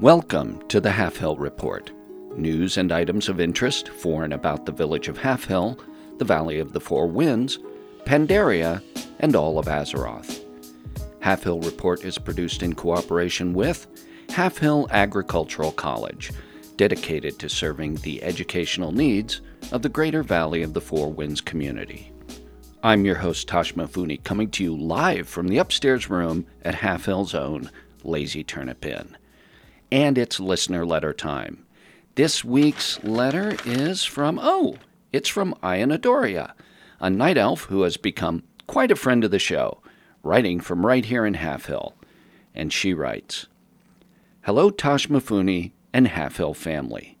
[0.00, 1.90] Welcome to the Half Hill Report.
[2.34, 5.78] News and items of interest for and about the village of Half Hill,
[6.16, 7.58] the Valley of the Four Winds,
[8.06, 8.82] Pandaria,
[9.18, 10.42] and all of Azeroth.
[11.20, 13.88] Half Hill Report is produced in cooperation with
[14.30, 16.32] Half Hill Agricultural College,
[16.78, 22.10] dedicated to serving the educational needs of the greater Valley of the Four Winds community.
[22.82, 27.04] I'm your host, Tosh Mifune, coming to you live from the upstairs room at Half
[27.04, 27.70] Hill's own
[28.02, 29.18] Lazy Turnip Inn.
[29.92, 31.64] And it's listener letter time.
[32.14, 34.76] This week's letter is from, oh,
[35.12, 36.52] it's from Ionadoria,
[37.00, 39.80] a night elf who has become quite a friend of the show,
[40.22, 41.94] writing from right here in Half Hill.
[42.54, 43.46] And she writes
[44.42, 47.18] Hello, Tosh Mifune and Half Hill family.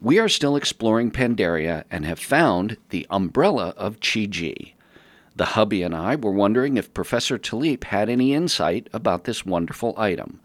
[0.00, 4.74] We are still exploring Pandaria and have found the umbrella of Chi-Ji.
[5.36, 9.94] The hubby and I were wondering if Professor Taliep had any insight about this wonderful
[9.96, 10.40] item.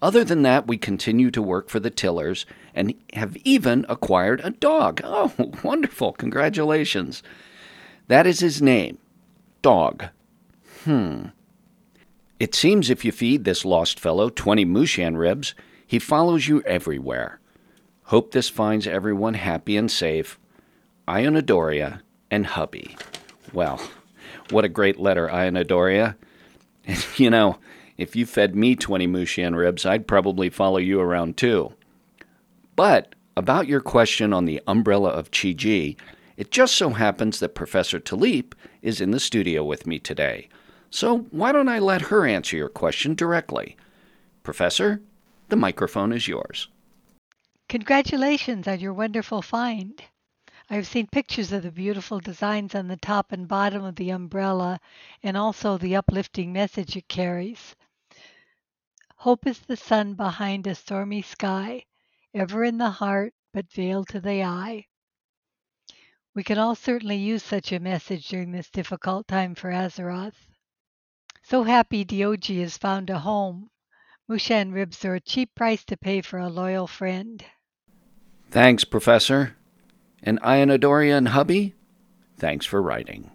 [0.00, 4.50] Other than that, we continue to work for the Tillers and have even acquired a
[4.50, 5.00] dog.
[5.04, 5.32] Oh,
[5.64, 6.12] wonderful.
[6.12, 7.22] Congratulations.
[8.06, 8.98] That is his name.
[9.62, 10.06] Dog.
[10.84, 11.26] Hmm.
[12.38, 15.54] It seems if you feed this lost fellow 20 Mushan ribs,
[15.86, 17.40] he follows you everywhere.
[18.04, 20.38] Hope this finds everyone happy and safe.
[21.08, 22.96] Ionadoria and hubby.
[23.52, 23.80] Well,
[24.50, 26.16] what a great letter, Ionadoria.
[27.16, 27.58] you know,
[27.98, 31.74] if you fed me 20 Mushan ribs, I'd probably follow you around too.
[32.76, 35.96] But about your question on the umbrella of Chi-Ji,
[36.36, 40.48] it just so happens that Professor Taliep is in the studio with me today.
[40.90, 43.76] So why don't I let her answer your question directly?
[44.44, 45.02] Professor,
[45.48, 46.68] the microphone is yours.
[47.68, 50.00] Congratulations on your wonderful find.
[50.70, 54.78] I've seen pictures of the beautiful designs on the top and bottom of the umbrella
[55.22, 57.74] and also the uplifting message it carries.
[59.22, 61.84] Hope is the sun behind a stormy sky,
[62.32, 64.86] ever in the heart but veiled to the eye.
[66.36, 70.46] We can all certainly use such a message during this difficult time for Azeroth.
[71.42, 73.70] So happy Diogi has found a home.
[74.30, 77.44] Mushan ribs are a cheap price to pay for a loyal friend.
[78.52, 79.56] Thanks, Professor.
[80.22, 81.74] And Ionadoria and Hubby,
[82.36, 83.32] thanks for writing.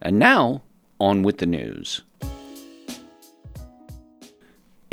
[0.00, 0.62] And now,
[0.98, 2.00] on with the news.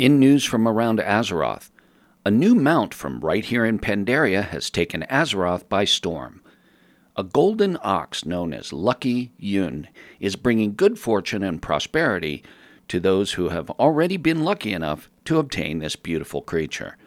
[0.04, 1.70] In news from around Azeroth,
[2.26, 6.42] a new mount from right here in Pandaria has taken Azeroth by storm.
[7.16, 9.88] A golden ox known as Lucky Yun
[10.20, 12.44] is bringing good fortune and prosperity
[12.88, 16.98] to those who have already been lucky enough to obtain this beautiful creature.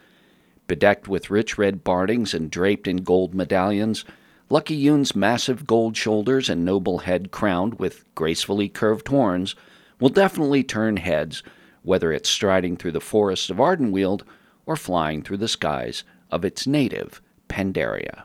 [0.65, 4.05] Bedecked with rich red bardings and draped in gold medallions,
[4.49, 9.53] Lucky Yun's massive gold shoulders and noble head crowned with gracefully curved horns
[9.99, 11.43] will definitely turn heads,
[11.87, 14.23] whether it's striding through the forests of Ardenweald
[14.65, 18.23] or flying through the skies of its native Pandaria.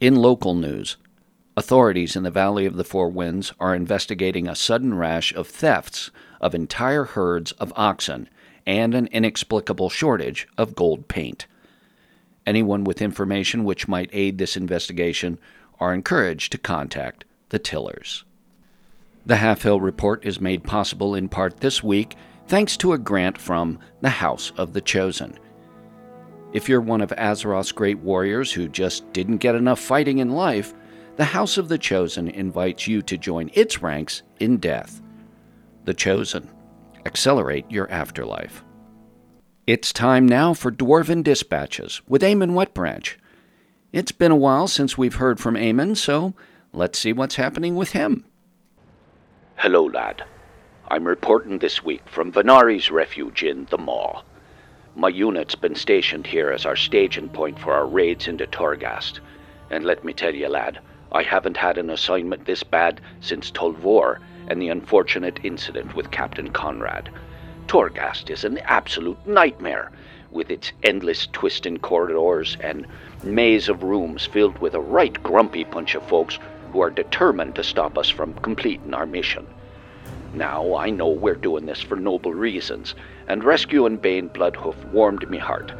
[0.00, 0.96] In local news,
[1.56, 6.10] authorities in the Valley of the Four Winds are investigating a sudden rash of thefts
[6.40, 8.28] of entire herds of oxen
[8.66, 11.46] and an inexplicable shortage of gold paint.
[12.44, 15.38] Anyone with information which might aid this investigation
[15.78, 18.24] are encouraged to contact the Tillers.
[19.24, 22.16] The Half Hill Report is made possible in part this week
[22.50, 25.38] thanks to a grant from the House of the Chosen.
[26.52, 30.74] If you're one of Azeroth's great warriors who just didn't get enough fighting in life,
[31.14, 35.00] the House of the Chosen invites you to join its ranks in death.
[35.84, 36.50] The Chosen.
[37.06, 38.64] Accelerate your afterlife.
[39.68, 43.14] It's time now for Dwarven Dispatches with Eamon Wetbranch.
[43.92, 46.34] It's been a while since we've heard from Eamon, so
[46.72, 48.24] let's see what's happening with him.
[49.54, 50.24] Hello, lad.
[50.92, 54.22] I'm reporting this week from Venari's refuge in the Maw.
[54.96, 59.20] My unit's been stationed here as our staging point for our raids into Torghast.
[59.70, 60.80] And let me tell you, lad,
[61.12, 66.50] I haven't had an assignment this bad since Tolvor and the unfortunate incident with Captain
[66.50, 67.08] Conrad.
[67.68, 69.92] Torghast is an absolute nightmare,
[70.32, 72.84] with its endless twisting corridors and
[73.22, 76.40] maze of rooms filled with a right grumpy bunch of folks
[76.72, 79.46] who are determined to stop us from completing our mission.
[80.32, 82.94] Now, I know we're doing this for noble reasons,
[83.26, 85.72] and rescuing Bane Bloodhoof warmed me heart.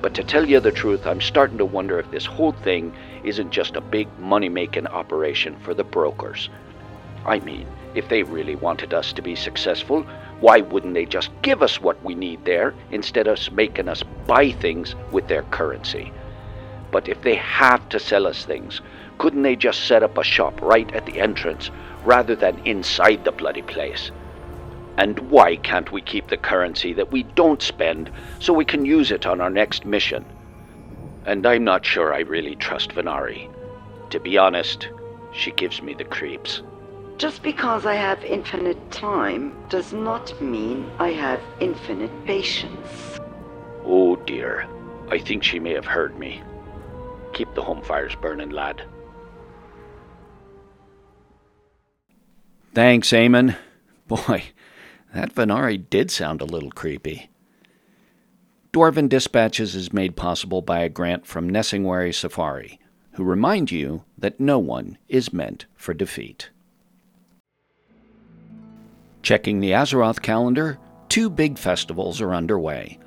[0.00, 3.50] But to tell you the truth, I'm starting to wonder if this whole thing isn't
[3.50, 6.48] just a big money making operation for the brokers.
[7.26, 10.06] I mean, if they really wanted us to be successful,
[10.40, 14.52] why wouldn't they just give us what we need there instead of making us buy
[14.52, 16.12] things with their currency?
[16.90, 18.80] But if they have to sell us things,
[19.18, 21.70] couldn't they just set up a shop right at the entrance
[22.04, 24.10] rather than inside the bloody place?
[24.98, 29.10] And why can't we keep the currency that we don't spend so we can use
[29.10, 30.24] it on our next mission?
[31.24, 33.48] And I'm not sure I really trust Venari.
[34.10, 34.88] To be honest,
[35.32, 36.62] she gives me the creeps.
[37.16, 43.20] Just because I have infinite time does not mean I have infinite patience.
[43.84, 44.66] Oh dear,
[45.08, 46.42] I think she may have heard me.
[47.32, 48.82] Keep the home fires burning, lad.
[52.74, 53.56] Thanks, Eamon.
[54.08, 54.44] Boy,
[55.12, 57.28] that Venari did sound a little creepy.
[58.72, 62.80] Dwarven Dispatches is made possible by a grant from Nesingwary Safari,
[63.12, 66.48] who remind you that no one is meant for defeat.
[69.22, 70.78] Checking the Azeroth calendar,
[71.10, 72.98] two big festivals are underway.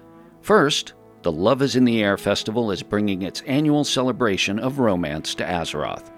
[0.41, 5.33] First, the Love is in the Air Festival is bringing its annual celebration of romance
[5.33, 6.11] to Azeroth.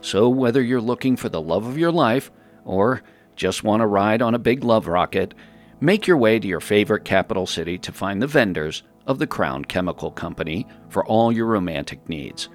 [0.00, 2.32] So, whether you're looking for the love of your life
[2.64, 3.02] or
[3.36, 5.34] just want to ride on a big love rocket,
[5.80, 9.64] make your way to your favorite capital city to find the vendors of the Crown
[9.64, 12.48] Chemical Company for all your romantic needs.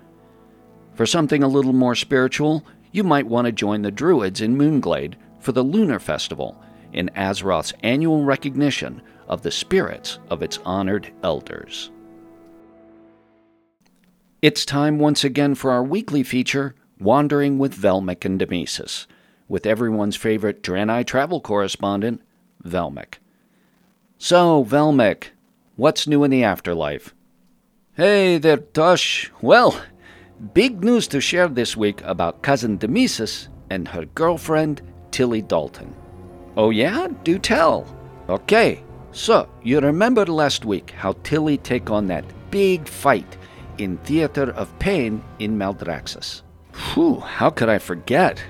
[0.94, 5.16] For something a little more spiritual, you might want to join the Druids in Moonglade
[5.40, 6.62] for the Lunar Festival
[6.94, 11.92] in Azeroth's annual recognition of the spirits of its honored elders.
[14.42, 19.08] It's time once again for our weekly feature, Wandering with Velmic and Demesis
[19.48, 22.22] with everyone's favorite Draenei travel correspondent,
[22.64, 23.16] Velmic.
[24.18, 25.28] So, Velmic,
[25.76, 27.14] what's new in the afterlife?
[27.94, 29.32] Hey there, Tosh.
[29.42, 29.80] Well,
[30.54, 34.82] big news to share this week about cousin Demesis and her girlfriend,
[35.12, 35.96] Tilly Dalton.
[36.58, 37.08] Oh, yeah?
[37.24, 37.86] Do tell.
[38.30, 43.38] Okay, so you remember last week how Tilly take on that big fight
[43.78, 46.42] in Theater of Pain in Maldraxxus?
[46.94, 48.44] Whew, how could I forget?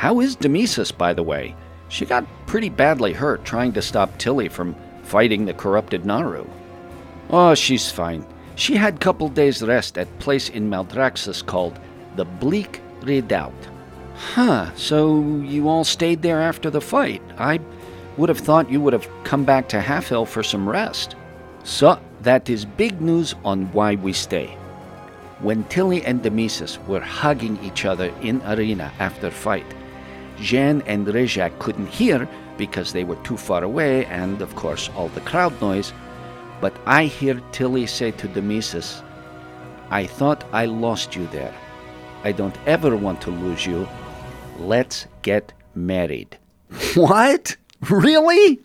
[0.00, 1.54] How is Demesis, by the way?
[1.90, 6.46] She got pretty badly hurt trying to stop Tilly from fighting the corrupted Naaru.
[7.28, 8.24] Oh, she's fine.
[8.54, 11.78] She had couple days rest at place in Maldraxxus called
[12.16, 13.68] the Bleak Redoubt.
[14.14, 17.20] Huh, so you all stayed there after the fight.
[17.36, 17.60] I
[18.16, 21.14] would have thought you would have come back to Halfhill for some rest.
[21.62, 24.46] So, that is big news on why we stay.
[25.40, 29.66] When Tilly and Demesis were hugging each other in arena after fight,
[30.40, 35.08] Jean and Rejak couldn't hear because they were too far away and, of course, all
[35.08, 35.92] the crowd noise.
[36.60, 39.02] But I hear Tilly say to Demesis,
[39.90, 41.54] I thought I lost you there.
[42.22, 43.88] I don't ever want to lose you.
[44.58, 46.38] Let's get married.
[46.94, 47.56] What?
[47.88, 48.60] Really?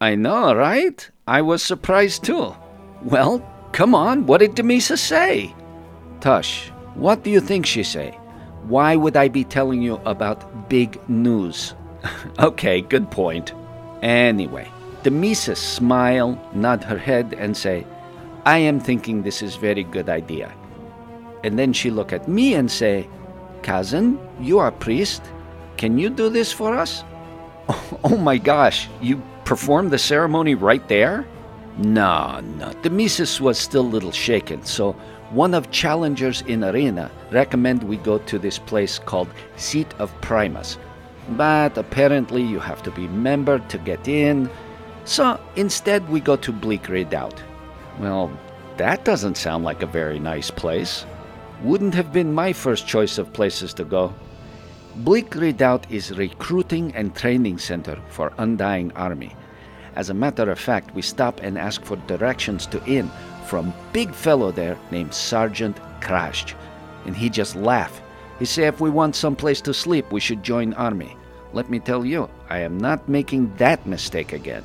[0.00, 1.10] I know, right?
[1.26, 2.54] I was surprised too.
[3.02, 3.42] Well,
[3.72, 5.54] come on, what did Demesis say?
[6.20, 8.18] Tush, what do you think she say?
[8.64, 11.74] Why would I be telling you about big news?
[12.38, 13.52] okay, good point.
[14.02, 14.70] Anyway,
[15.02, 17.86] Demesis smile, nod her head, and say,
[18.44, 20.52] I am thinking this is very good idea.
[21.44, 23.08] And then she look at me and say,
[23.62, 25.22] Cousin, you are priest.
[25.76, 27.04] Can you do this for us?
[28.04, 31.26] Oh my gosh, you perform the ceremony right there?
[31.78, 32.72] No, no.
[32.82, 34.96] Demesis was still a little shaken, so
[35.30, 40.76] one of challengers in arena recommend we go to this place called Seat of Primus.
[41.30, 44.50] But apparently you have to be member to get in.
[45.04, 47.42] So instead we go to Bleak Redoubt.
[48.00, 48.30] Well,
[48.76, 51.06] that doesn't sound like a very nice place.
[51.62, 54.14] Wouldn't have been my first choice of places to go.
[54.96, 59.36] Bleak Redoubt is recruiting and training center for Undying Army.
[59.96, 63.10] As a matter of fact, we stop and ask for directions to inn
[63.46, 66.54] from big fellow there named Sergeant Crash.
[67.06, 68.00] And he just laugh.
[68.38, 71.16] He say if we want some place to sleep, we should join army.
[71.52, 74.64] Let me tell you, I am not making that mistake again.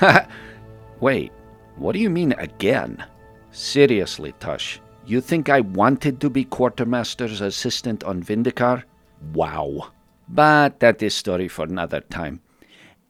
[1.00, 1.32] Wait,
[1.76, 3.04] what do you mean again?
[3.52, 8.84] Seriously, Tush, you think I wanted to be quartermaster's assistant on Vindicar?
[9.32, 9.90] Wow.
[10.28, 12.40] But that is story for another time.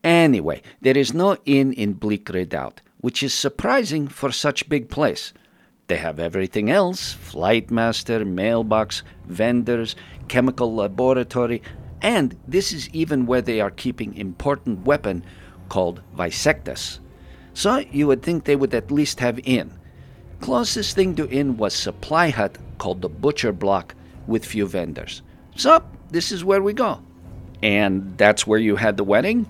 [0.05, 5.35] Anyway, there is no inn in Bleak Redoubt which is surprising for such big place.
[5.89, 9.95] They have everything else flight master, mailbox, vendors,
[10.29, 11.61] chemical laboratory,
[12.01, 15.23] and this is even where they are keeping important weapon
[15.69, 16.99] called Visectus.
[17.53, 19.79] So you would think they would at least have inn.
[20.41, 23.95] Closest thing to inn was supply hut called the Butcher Block
[24.27, 25.21] with few vendors.
[25.57, 27.03] So this is where we go.
[27.63, 29.45] And that's where you had the wedding?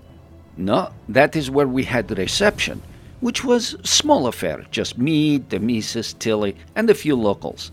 [0.57, 2.83] No, that is where we had the reception
[3.25, 7.71] which was small affair, just me, Demesis, Tilly, and a few locals.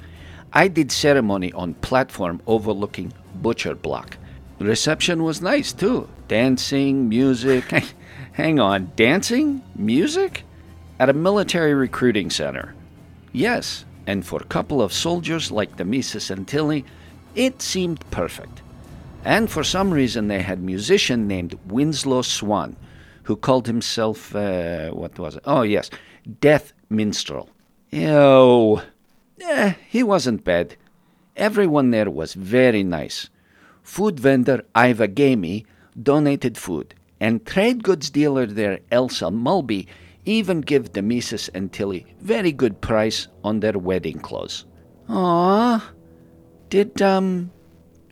[0.53, 4.15] I did ceremony on platform overlooking Butcher Block.
[4.59, 6.07] Reception was nice too.
[6.29, 7.65] Dancing, music.
[8.31, 9.61] Hang on, dancing?
[9.75, 10.45] Music?
[10.99, 12.73] At a military recruiting center.
[13.33, 16.85] Yes, and for a couple of soldiers like Demesis and Tilly,
[17.35, 18.61] it seemed perfect.
[19.23, 22.75] And for some reason, they had musician named Winslow Swan,
[23.23, 25.43] who called himself, uh, what was it?
[25.45, 25.89] Oh, yes,
[26.39, 27.49] Death Minstrel.
[27.93, 28.83] Oh,
[29.41, 30.75] eh, he wasn't bad.
[31.35, 33.29] Everyone there was very nice.
[33.83, 35.65] Food vendor Iva Gamey
[36.01, 39.87] donated food, and trade goods dealer there Elsa Mulby
[40.25, 44.65] even give Demesis and Tilly very good price on their wedding clothes.
[45.09, 45.91] Ah,
[46.69, 47.51] did um,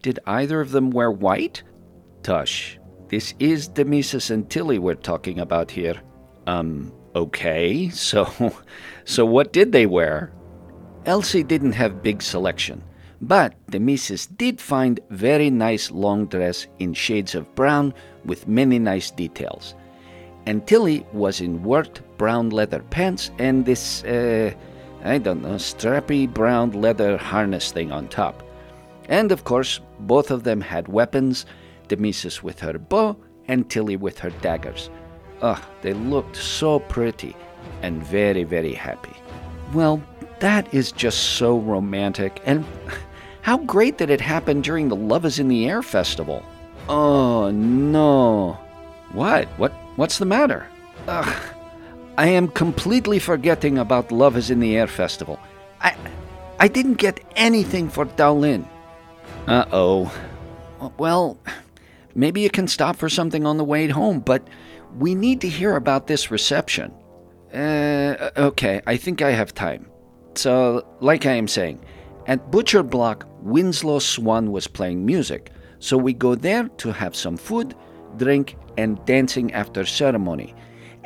[0.02, 1.64] did either of them wear white?
[2.24, 2.78] Tush,
[3.10, 5.96] this is Demesis and Tilly we're talking about here.
[6.48, 8.54] Um, okay, so,
[9.06, 10.32] so what did they wear?
[11.06, 12.84] Elsie didn't have big selection,
[13.22, 17.94] but Demesis did find very nice long dress in shades of brown
[18.26, 19.76] with many nice details.
[20.46, 24.54] And Tilly was in worked brown leather pants and this, uh,
[25.04, 28.44] I don't know, strappy brown leather harness thing on top.
[29.10, 31.46] And of course, both of them had weapons,
[31.90, 34.90] Demesis with her bow and Tilly with her daggers.
[35.42, 37.36] Ugh, they looked so pretty
[37.82, 39.14] and very, very happy.
[39.74, 40.02] Well,
[40.40, 42.66] that is just so romantic, and
[43.42, 46.44] how great that it happened during the Love is in the Air festival.
[46.88, 48.58] Oh no.
[49.12, 49.48] What?
[49.58, 50.68] What what's the matter?
[51.08, 51.36] Ugh.
[52.18, 55.40] I am completely forgetting about Love is in the Air festival.
[55.82, 55.96] I
[56.60, 58.06] I didn't get anything for
[59.48, 59.50] Daolin.
[59.50, 60.92] Uh-oh.
[60.98, 61.38] Well,
[62.16, 64.48] maybe you can stop for something on the way home, but
[64.98, 66.94] we need to hear about this reception.
[67.54, 69.90] Uh, okay, I think I have time.
[70.36, 71.84] So, like I am saying,
[72.28, 77.38] at Butcher Block, Winslow Swan was playing music, so we go there to have some
[77.38, 77.76] food,
[78.18, 80.54] drink, and dancing after ceremony.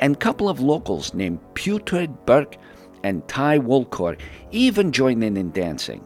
[0.00, 2.56] And couple of locals named Putrid Burke
[3.04, 4.18] and Ty Wolcor
[4.50, 6.04] even joined in in dancing.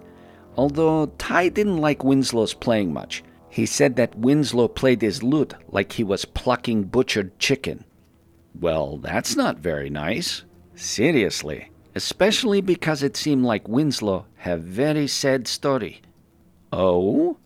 [0.59, 3.23] Although Ty didn't like Winslow's playing much.
[3.49, 7.85] He said that Winslow played his lute like he was plucking butchered chicken.
[8.59, 10.43] Well, that's not very nice.
[10.75, 11.71] Seriously.
[11.95, 16.03] Especially because it seemed like Winslow had very sad story.
[16.73, 17.37] Oh?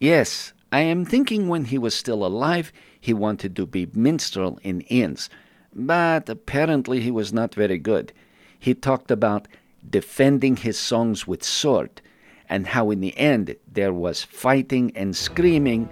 [0.00, 4.80] Yes, I am thinking when he was still alive, he wanted to be minstrel in
[4.82, 5.30] inns,
[5.72, 8.12] but apparently he was not very good.
[8.58, 9.46] He talked about
[9.88, 12.02] defending his songs with sword,
[12.48, 15.88] and how in the end there was fighting and screaming,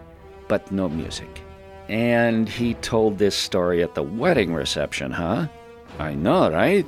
[0.49, 1.43] but no music.
[1.89, 5.49] And he told this story at the wedding reception, huh?
[5.99, 6.87] I know, right?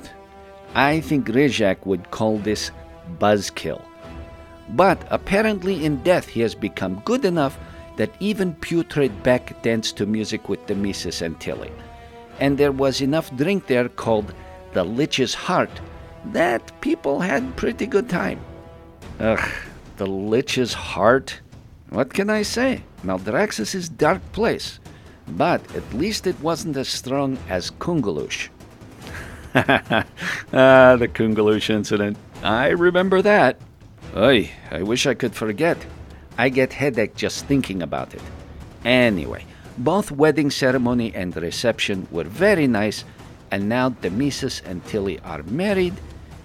[0.75, 2.71] I think Rizak would call this
[3.19, 3.81] buzzkill.
[4.69, 7.57] But apparently, in death, he has become good enough
[7.95, 11.71] that even Putrid Beck danced to music with Demesis and Tilly.
[12.39, 14.33] And there was enough drink there called
[14.73, 15.71] the Lich's Heart
[16.25, 18.39] that people had pretty good time.
[19.19, 19.49] Ugh,
[19.97, 21.41] the Lich's Heart?
[21.89, 22.83] What can I say?
[23.03, 24.79] Maldraxxus is dark place,
[25.27, 28.47] but at least it wasn't as strong as Kungaloosh.
[29.55, 32.17] ah, the Kungaloosh incident.
[32.43, 33.59] I remember that.
[34.15, 35.77] Oy, I wish I could forget.
[36.37, 38.21] I get headache just thinking about it.
[38.85, 39.43] Anyway,
[39.77, 43.03] both wedding ceremony and reception were very nice,
[43.51, 45.95] and now Demesis and Tilly are married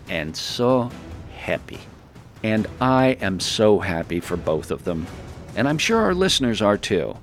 [0.08, 0.90] and so
[1.36, 1.78] happy.
[2.44, 5.06] And I am so happy for both of them.
[5.56, 7.16] And I'm sure our listeners are too.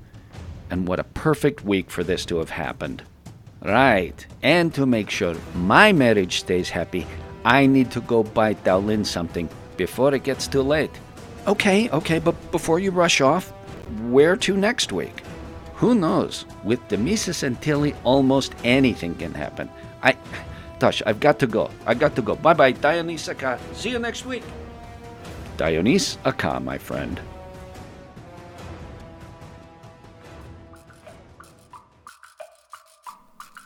[0.71, 3.03] And what a perfect week for this to have happened.
[3.61, 4.25] Right.
[4.41, 7.05] And to make sure my marriage stays happy,
[7.45, 9.47] I need to go buy Daolin something
[9.77, 10.91] before it gets too late.
[11.45, 13.51] Okay, okay, but before you rush off,
[14.09, 15.21] where to next week?
[15.75, 16.45] Who knows?
[16.63, 19.69] With Demesis and Tilly, almost anything can happen.
[20.01, 20.17] I.
[20.79, 21.69] Tosh, I've got to go.
[21.85, 22.35] I've got to go.
[22.35, 23.59] Bye bye, Dioniss aca.
[23.73, 24.43] See you next week.
[25.61, 27.21] Dioniss aca, my friend.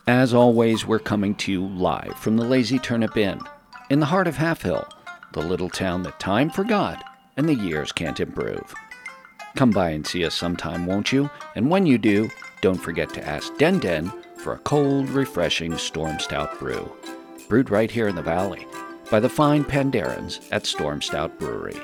[0.06, 3.40] As always, we're coming to you live from the Lazy Turnip Inn,
[3.90, 4.86] in the heart of Half Hill,
[5.32, 7.02] the little town that time forgot
[7.38, 8.74] and the years can't improve.
[9.56, 11.30] Come by and see us sometime, won't you?
[11.56, 16.20] And when you do, don't forget to ask Den Den for a cold, refreshing Storm
[16.20, 16.94] Stout brew.
[17.48, 18.68] Brewed right here in the valley
[19.09, 21.79] by the fine Pandarans at Storm Stout Brewery.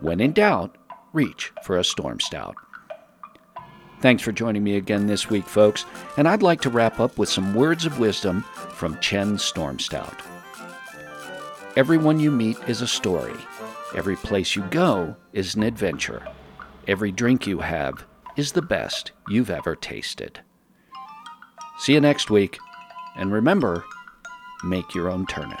[0.00, 0.76] When in doubt,
[1.12, 2.56] reach for a Storm Stout.
[4.00, 5.84] Thanks for joining me again this week, folks,
[6.16, 10.20] and I'd like to wrap up with some words of wisdom from Chen Storm Stout.
[11.76, 13.36] Everyone you meet is a story
[13.94, 16.26] Every place you go is an adventure.
[16.88, 18.04] Every drink you have
[18.36, 20.40] is the best you've ever tasted.
[21.78, 22.58] See you next week,
[23.16, 23.84] and remember
[24.64, 25.60] make your own turnip.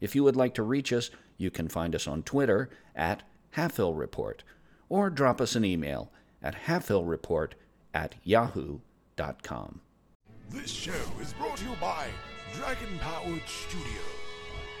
[0.00, 3.22] If you would like to reach us, you can find us on Twitter at
[3.56, 4.42] Halfhill Report
[4.88, 6.12] or drop us an email
[6.42, 7.52] at halfhillreport
[7.94, 9.80] at yahoo.com.
[10.50, 12.06] This show is brought to you by
[12.54, 14.02] Dragon Powered Studio.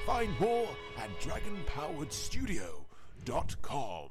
[0.06, 0.68] Find more
[0.98, 4.10] at dragonpoweredstudio.com.